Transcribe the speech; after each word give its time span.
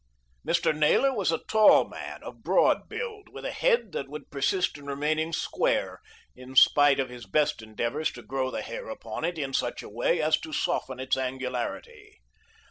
Mr. 0.43 0.75
Naylor 0.75 1.13
was 1.13 1.31
a 1.31 1.37
tall 1.47 1.87
man 1.87 2.23
of 2.23 2.41
broad 2.41 2.89
build, 2.89 3.29
with 3.29 3.45
a 3.45 3.51
head 3.51 3.91
that 3.91 4.09
would 4.09 4.31
persist 4.31 4.75
in 4.79 4.87
remaining 4.87 5.31
square, 5.31 6.01
in 6.35 6.55
spite 6.55 6.99
of 6.99 7.09
his 7.09 7.27
best 7.27 7.61
endeavours 7.61 8.11
to 8.13 8.23
grow 8.23 8.49
the 8.49 8.63
hair 8.63 8.89
upon 8.89 9.23
it 9.23 9.37
in 9.37 9.53
such 9.53 9.83
a 9.83 9.89
way 9.89 10.19
as 10.19 10.39
to 10.39 10.51
soften 10.51 10.99
its 10.99 11.17
angularity. 11.17 12.19